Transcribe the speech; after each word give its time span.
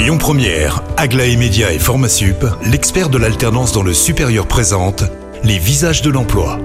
Lyon 0.00 0.16
Première, 0.16 0.82
Aglaé 0.96 1.36
Média 1.36 1.74
et 1.74 1.78
Formasup, 1.78 2.46
l'expert 2.64 3.10
de 3.10 3.18
l'alternance 3.18 3.72
dans 3.72 3.82
le 3.82 3.92
supérieur 3.92 4.46
présente 4.46 5.04
les 5.44 5.58
visages 5.58 6.00
de 6.00 6.08
l'emploi. 6.08 6.58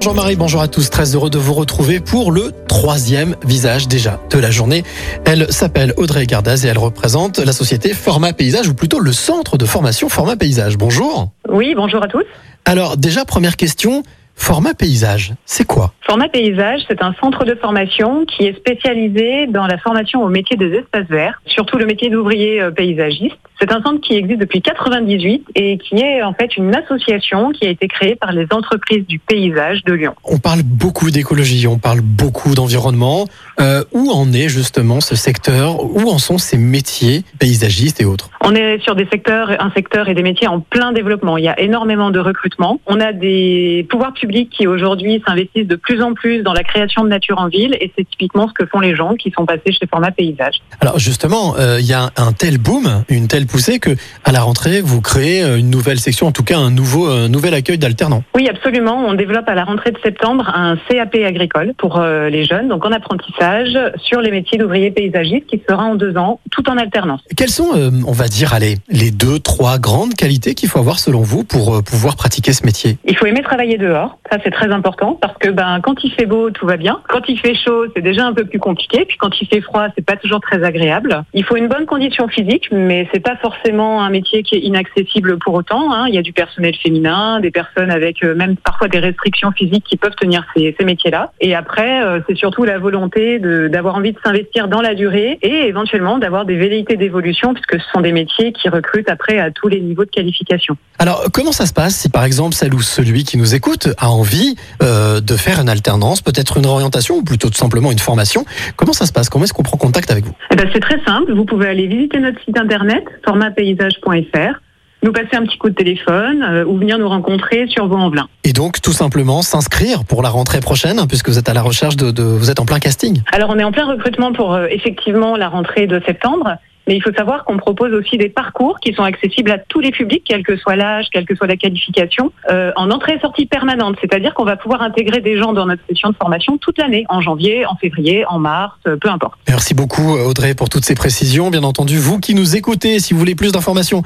Jean-Marie, 0.00 0.36
bonjour 0.36 0.60
à 0.60 0.68
tous, 0.68 0.88
très 0.88 1.16
heureux 1.16 1.30
de 1.30 1.38
vous 1.38 1.52
retrouver 1.52 1.98
pour 1.98 2.30
le 2.30 2.52
troisième 2.68 3.34
visage 3.44 3.88
déjà 3.88 4.20
de 4.30 4.38
la 4.38 4.52
journée. 4.52 4.84
Elle 5.24 5.52
s'appelle 5.52 5.94
Audrey 5.96 6.26
Gardaz 6.26 6.64
et 6.64 6.68
elle 6.68 6.78
représente 6.78 7.40
la 7.40 7.52
société 7.52 7.92
Format 7.92 8.32
Paysage 8.32 8.68
ou 8.68 8.74
plutôt 8.74 9.00
le 9.00 9.12
centre 9.12 9.58
de 9.58 9.64
formation 9.64 10.08
Format 10.08 10.36
Paysage. 10.36 10.78
Bonjour. 10.78 11.32
Oui, 11.48 11.74
bonjour 11.74 12.04
à 12.04 12.06
tous. 12.06 12.24
Alors 12.66 12.96
déjà, 12.96 13.24
première 13.24 13.56
question, 13.56 14.04
Format 14.44 14.74
Paysage, 14.74 15.34
c'est 15.46 15.64
quoi 15.64 15.92
Format 16.00 16.28
Paysage, 16.28 16.80
c'est 16.88 17.00
un 17.00 17.14
centre 17.20 17.44
de 17.44 17.54
formation 17.54 18.26
qui 18.26 18.44
est 18.44 18.56
spécialisé 18.56 19.46
dans 19.46 19.68
la 19.68 19.78
formation 19.78 20.20
au 20.24 20.28
métier 20.28 20.56
des 20.56 20.74
espaces 20.74 21.06
verts, 21.06 21.40
surtout 21.46 21.78
le 21.78 21.86
métier 21.86 22.10
d'ouvrier 22.10 22.60
euh, 22.60 22.72
paysagiste. 22.72 23.38
C'est 23.62 23.70
un 23.70 23.80
centre 23.80 24.00
qui 24.00 24.14
existe 24.14 24.40
depuis 24.40 24.60
98 24.60 25.46
et 25.54 25.78
qui 25.78 25.94
est 25.94 26.20
en 26.24 26.32
fait 26.32 26.56
une 26.56 26.74
association 26.74 27.52
qui 27.52 27.64
a 27.64 27.70
été 27.70 27.86
créée 27.86 28.16
par 28.16 28.32
les 28.32 28.48
entreprises 28.50 29.06
du 29.06 29.20
paysage 29.20 29.84
de 29.84 29.92
Lyon. 29.92 30.16
On 30.24 30.38
parle 30.38 30.64
beaucoup 30.64 31.12
d'écologie, 31.12 31.68
on 31.68 31.78
parle 31.78 32.00
beaucoup 32.00 32.56
d'environnement. 32.56 33.28
Euh, 33.60 33.84
où 33.92 34.10
en 34.10 34.32
est 34.32 34.48
justement 34.48 35.00
ce 35.00 35.14
secteur? 35.14 35.84
Où 35.84 36.10
en 36.10 36.18
sont 36.18 36.38
ces 36.38 36.58
métiers 36.58 37.22
paysagistes 37.38 38.00
et 38.00 38.04
autres? 38.04 38.30
On 38.40 38.52
est 38.56 38.82
sur 38.82 38.96
des 38.96 39.06
secteurs, 39.06 39.50
un 39.60 39.70
secteur 39.70 40.08
et 40.08 40.14
des 40.14 40.24
métiers 40.24 40.48
en 40.48 40.58
plein 40.58 40.90
développement. 40.90 41.36
Il 41.36 41.44
y 41.44 41.48
a 41.48 41.60
énormément 41.60 42.10
de 42.10 42.18
recrutement. 42.18 42.80
On 42.86 42.98
a 42.98 43.12
des 43.12 43.86
pouvoirs 43.88 44.14
publics 44.14 44.50
qui 44.50 44.66
aujourd'hui 44.66 45.22
s'investissent 45.24 45.68
de 45.68 45.76
plus 45.76 46.02
en 46.02 46.14
plus 46.14 46.42
dans 46.42 46.52
la 46.52 46.64
création 46.64 47.04
de 47.04 47.10
nature 47.10 47.38
en 47.38 47.46
ville 47.46 47.76
et 47.80 47.92
c'est 47.96 48.08
typiquement 48.10 48.48
ce 48.48 48.54
que 48.54 48.66
font 48.66 48.80
les 48.80 48.96
gens 48.96 49.14
qui 49.14 49.30
sont 49.30 49.46
passés 49.46 49.70
chez 49.70 49.86
Format 49.88 50.10
Paysage. 50.10 50.56
Alors 50.80 50.98
justement, 50.98 51.54
euh, 51.58 51.78
il 51.78 51.86
y 51.86 51.92
a 51.92 52.10
un 52.16 52.32
tel 52.32 52.58
boom, 52.58 53.04
une 53.08 53.28
telle 53.28 53.46
poussée 53.52 53.78
que 53.78 53.90
à 54.24 54.32
la 54.32 54.40
rentrée, 54.40 54.80
vous 54.80 55.00
créez 55.00 55.42
euh, 55.42 55.58
une 55.58 55.70
nouvelle 55.70 55.98
section, 55.98 56.26
en 56.26 56.32
tout 56.32 56.44
cas 56.44 56.58
un 56.58 56.70
nouveau 56.70 57.06
un 57.06 57.28
nouvel 57.28 57.54
accueil 57.54 57.78
d'alternants. 57.78 58.24
Oui, 58.34 58.48
absolument. 58.48 59.04
On 59.06 59.14
développe 59.14 59.48
à 59.48 59.54
la 59.54 59.64
rentrée 59.64 59.90
de 59.90 59.98
septembre 60.02 60.50
un 60.54 60.76
CAP 60.88 61.14
agricole 61.24 61.74
pour 61.76 62.00
les 62.00 62.44
jeunes, 62.44 62.68
donc 62.68 62.84
en 62.84 62.92
apprentissage 62.92 63.78
sur 64.02 64.20
les 64.20 64.30
métiers 64.30 64.58
d'ouvrier 64.58 64.90
paysagiste 64.90 65.46
qui 65.46 65.62
sera 65.68 65.84
en 65.84 65.94
deux 65.94 66.16
ans, 66.16 66.40
tout 66.50 66.68
en 66.68 66.76
alternance. 66.76 67.20
Quelles 67.36 67.50
sont, 67.50 67.70
euh, 67.76 67.90
on 68.06 68.12
va 68.12 68.28
dire, 68.28 68.54
allez, 68.54 68.76
les 68.88 69.10
deux, 69.10 69.38
trois 69.38 69.78
grandes 69.78 70.14
qualités 70.14 70.54
qu'il 70.54 70.68
faut 70.68 70.78
avoir 70.78 70.98
selon 70.98 71.20
vous 71.20 71.44
pour 71.44 71.74
euh, 71.74 71.82
pouvoir 71.82 72.16
pratiquer 72.16 72.52
ce 72.52 72.64
métier? 72.64 72.98
Il 73.04 73.16
faut 73.16 73.26
aimer 73.26 73.42
travailler 73.42 73.78
dehors, 73.78 74.18
ça 74.30 74.38
c'est 74.42 74.50
très 74.50 74.70
important 74.70 75.18
parce 75.20 75.36
que 75.38 75.48
ben 75.50 75.80
quand 75.82 76.02
il 76.04 76.12
fait 76.12 76.26
beau 76.26 76.50
tout 76.50 76.66
va 76.66 76.76
bien, 76.76 77.00
quand 77.08 77.28
il 77.28 77.38
fait 77.38 77.54
chaud 77.54 77.86
c'est 77.94 78.02
déjà 78.02 78.24
un 78.24 78.32
peu 78.32 78.44
plus 78.44 78.58
compliqué, 78.58 79.04
puis 79.06 79.16
quand 79.18 79.30
il 79.40 79.46
fait 79.46 79.60
froid 79.60 79.88
c'est 79.94 80.04
pas 80.04 80.16
toujours 80.16 80.40
très 80.40 80.62
agréable. 80.64 81.24
Il 81.34 81.44
faut 81.44 81.56
une 81.56 81.68
bonne 81.68 81.86
condition 81.86 82.28
physique, 82.28 82.68
mais 82.72 83.08
c'est 83.12 83.20
pas 83.20 83.36
forcément 83.42 84.02
un 84.02 84.08
métier 84.08 84.42
qui 84.42 84.54
est 84.54 84.60
inaccessible 84.60 85.38
pour 85.38 85.54
autant. 85.54 85.92
Hein. 85.92 86.06
Il 86.08 86.14
y 86.14 86.18
a 86.18 86.22
du 86.22 86.32
personnel 86.32 86.74
féminin, 86.76 87.40
des 87.40 87.50
personnes 87.50 87.90
avec 87.90 88.24
euh, 88.24 88.34
même 88.34 88.56
parfois 88.56 88.88
des 88.88 89.00
restrictions 89.00 89.52
physiques 89.52 89.84
qui 89.84 89.96
peuvent 89.96 90.14
tenir 90.14 90.46
ces, 90.56 90.74
ces 90.78 90.84
métiers-là. 90.84 91.32
Et 91.40 91.54
après 91.54 92.00
c'est 92.26 92.36
surtout 92.36 92.64
la 92.64 92.78
volonté 92.78 93.38
d'avoir 93.38 93.96
envie 93.96 94.12
de 94.12 94.18
s'investir 94.24 94.68
dans 94.68 94.80
la 94.80 94.94
durée 94.94 95.38
et 95.42 95.66
éventuellement 95.66 96.18
d'avoir 96.18 96.44
des 96.44 96.56
velléités 96.56 96.96
d'évolution 96.96 97.54
puisque 97.54 97.80
ce 97.80 97.90
sont 97.92 98.00
des 98.00 98.12
métiers 98.12 98.52
qui 98.52 98.68
recrutent 98.68 99.08
après 99.08 99.38
à 99.38 99.50
tous 99.50 99.68
les 99.68 99.80
niveaux 99.80 100.04
de 100.04 100.10
qualification. 100.10 100.76
Alors 100.98 101.24
comment 101.32 101.52
ça 101.52 101.66
se 101.66 101.72
passe 101.72 101.96
si 101.96 102.08
par 102.08 102.24
exemple 102.24 102.54
celle 102.54 102.74
ou 102.74 102.80
celui 102.80 103.24
qui 103.24 103.36
nous 103.36 103.54
écoute 103.54 103.88
a 103.98 104.08
envie 104.08 104.56
euh, 104.82 105.20
de 105.20 105.36
faire 105.36 105.60
une 105.60 105.68
alternance, 105.68 106.20
peut-être 106.20 106.58
une 106.58 106.66
orientation 106.66 107.16
ou 107.16 107.22
plutôt 107.22 107.48
tout 107.48 107.58
simplement 107.58 107.90
une 107.90 107.98
formation? 107.98 108.44
Comment 108.76 108.92
ça 108.92 109.06
se 109.06 109.12
passe? 109.12 109.28
Comment 109.28 109.44
est-ce 109.44 109.52
qu'on 109.52 109.62
prend 109.62 109.78
contact 109.78 110.10
avec 110.10 110.24
vous? 110.24 110.34
Eh 110.50 110.56
ben, 110.56 110.68
C'est 110.72 110.80
très 110.80 111.02
simple, 111.04 111.32
vous 111.32 111.44
pouvez 111.44 111.68
aller 111.68 111.86
visiter 111.86 112.18
notre 112.20 112.40
site 112.44 112.58
internet 112.58 113.04
formatpaysage.fr 113.32 114.60
nous 115.04 115.12
passer 115.12 115.34
un 115.34 115.42
petit 115.42 115.58
coup 115.58 115.68
de 115.68 115.74
téléphone 115.74 116.44
euh, 116.44 116.64
ou 116.64 116.76
venir 116.76 116.96
nous 116.96 117.08
rencontrer 117.08 117.66
sur 117.66 117.88
Vaux-en-Velin. 117.88 118.28
Et 118.44 118.52
donc 118.52 118.80
tout 118.80 118.92
simplement 118.92 119.42
s'inscrire 119.42 120.04
pour 120.04 120.22
la 120.22 120.28
rentrée 120.28 120.60
prochaine 120.60 121.00
hein, 121.00 121.06
puisque 121.08 121.28
vous 121.28 121.38
êtes 121.38 121.48
à 121.48 121.54
la 121.54 121.62
recherche 121.62 121.96
de, 121.96 122.12
de, 122.12 122.22
vous 122.22 122.50
êtes 122.50 122.60
en 122.60 122.66
plein 122.66 122.78
casting. 122.78 123.20
Alors 123.32 123.50
on 123.50 123.58
est 123.58 123.64
en 123.64 123.72
plein 123.72 123.86
recrutement 123.86 124.32
pour 124.32 124.54
euh, 124.54 124.66
effectivement 124.70 125.36
la 125.36 125.48
rentrée 125.48 125.88
de 125.88 126.00
septembre. 126.06 126.56
Mais 126.86 126.96
il 126.96 127.02
faut 127.02 127.12
savoir 127.12 127.44
qu'on 127.44 127.56
propose 127.58 127.92
aussi 127.92 128.18
des 128.18 128.28
parcours 128.28 128.80
qui 128.80 128.92
sont 128.92 129.04
accessibles 129.04 129.50
à 129.50 129.58
tous 129.58 129.80
les 129.80 129.90
publics, 129.90 130.24
quel 130.26 130.42
que 130.42 130.56
soit 130.56 130.76
l'âge, 130.76 131.06
quelle 131.12 131.24
que 131.24 131.34
soit 131.34 131.46
la 131.46 131.56
qualification, 131.56 132.32
euh, 132.50 132.72
en 132.76 132.90
entrée 132.90 133.14
et 133.14 133.20
sortie 133.20 133.46
permanente. 133.46 133.96
C'est-à-dire 134.00 134.34
qu'on 134.34 134.44
va 134.44 134.56
pouvoir 134.56 134.82
intégrer 134.82 135.20
des 135.20 135.38
gens 135.38 135.52
dans 135.52 135.66
notre 135.66 135.82
session 135.88 136.10
de 136.10 136.16
formation 136.16 136.58
toute 136.58 136.78
l'année, 136.78 137.04
en 137.08 137.20
janvier, 137.20 137.66
en 137.66 137.76
février, 137.76 138.24
en 138.26 138.38
mars, 138.38 138.74
euh, 138.86 138.96
peu 138.96 139.08
importe. 139.08 139.34
Merci 139.48 139.74
beaucoup 139.74 140.12
Audrey 140.12 140.54
pour 140.54 140.68
toutes 140.68 140.84
ces 140.84 140.94
précisions. 140.94 141.50
Bien 141.50 141.62
entendu, 141.62 141.98
vous 141.98 142.18
qui 142.18 142.34
nous 142.34 142.56
écoutez, 142.56 142.98
si 142.98 143.12
vous 143.12 143.18
voulez 143.18 143.34
plus 143.34 143.52
d'informations, 143.52 144.02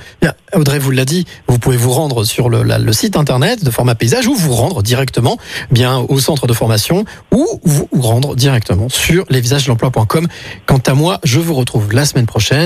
Audrey 0.55 0.79
vous 0.79 0.91
l'a 0.91 1.05
dit, 1.05 1.27
vous 1.47 1.59
pouvez 1.59 1.77
vous 1.77 1.93
rendre 1.93 2.25
sur 2.25 2.49
le, 2.49 2.63
le, 2.63 2.93
site 2.93 3.17
internet 3.17 3.65
de 3.65 3.71
Format 3.71 3.95
Paysage 3.95 4.27
ou 4.27 4.35
vous 4.35 4.55
rendre 4.55 4.83
directement 4.83 5.39
bien 5.71 5.99
au 6.09 6.19
centre 6.19 6.47
de 6.47 6.53
formation 6.53 7.05
ou 7.33 7.47
vous 7.65 7.89
rendre 7.93 8.35
directement 8.35 8.89
sur 8.89 9.25
lesvisagesdelemploi.com. 9.31 10.27
Quant 10.67 10.81
à 10.87 10.95
moi, 10.95 11.21
je 11.25 11.41
vous 11.41 11.55
retrouve 11.55 11.93
la 11.93 12.05
semaine 12.05 12.27
prochaine 12.27 12.66